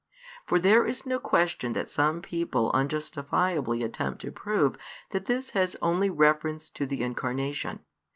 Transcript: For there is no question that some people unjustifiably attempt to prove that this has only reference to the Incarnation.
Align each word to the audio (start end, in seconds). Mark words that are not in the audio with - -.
For 0.47 0.57
there 0.57 0.83
is 0.83 1.05
no 1.05 1.19
question 1.19 1.73
that 1.73 1.87
some 1.91 2.23
people 2.23 2.71
unjustifiably 2.73 3.83
attempt 3.83 4.21
to 4.21 4.31
prove 4.31 4.75
that 5.11 5.25
this 5.27 5.51
has 5.51 5.75
only 5.79 6.09
reference 6.09 6.71
to 6.71 6.87
the 6.87 7.03
Incarnation. 7.03 7.81